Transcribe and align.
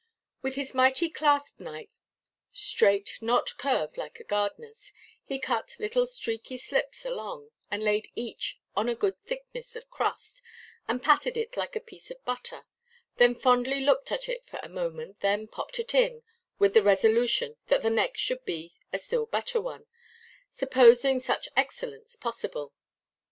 With 0.41 0.55
his 0.55 0.73
mighty 0.73 1.09
clasp–knife 1.11 1.99
(straight, 2.51 3.19
not 3.21 3.55
curved 3.59 3.97
like 3.97 4.19
a 4.19 4.23
gardenerʼs) 4.23 4.93
he 5.25 5.37
cut 5.37 5.75
little 5.77 6.07
streaky 6.07 6.57
slips 6.57 7.05
along, 7.05 7.49
and 7.69 7.83
laid 7.83 8.07
each 8.15 8.57
on 8.75 8.89
a 8.89 8.95
good 8.95 9.23
thickness 9.25 9.75
of 9.75 9.91
crust, 9.91 10.41
and 10.87 11.03
patted 11.03 11.37
it 11.37 11.55
like 11.55 11.75
a 11.75 11.79
piece 11.79 12.09
of 12.09 12.25
butter, 12.25 12.65
then 13.17 13.35
fondly 13.35 13.81
looked 13.81 14.11
at 14.11 14.27
it 14.27 14.43
for 14.47 14.59
a 14.63 14.69
moment, 14.69 15.19
then 15.19 15.45
popped 15.47 15.77
it 15.77 15.93
in, 15.93 16.23
with 16.57 16.73
the 16.73 16.81
resolution 16.81 17.57
that 17.67 17.83
the 17.83 17.91
next 17.91 18.21
should 18.21 18.43
be 18.43 18.73
a 18.91 18.97
still 18.97 19.27
better 19.27 19.61
one, 19.61 19.85
supposing 20.49 21.19
such 21.19 21.47
excellence 21.55 22.15
possible. 22.15 22.73